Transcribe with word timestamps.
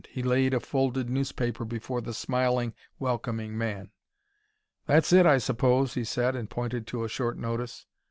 He 0.09 0.23
laid 0.23 0.55
a 0.55 0.59
folded 0.59 1.11
newspaper 1.11 1.63
before 1.63 2.01
the 2.01 2.15
smiling, 2.15 2.73
welcoming 2.97 3.55
man. 3.55 3.91
"That's 4.87 5.13
it, 5.13 5.27
I 5.27 5.37
suppose," 5.37 5.93
he 5.93 6.03
said, 6.05 6.35
and 6.35 6.49
pointed 6.49 6.87
to 6.87 7.03
a 7.03 7.07
short 7.07 7.37
notice. 7.37 7.85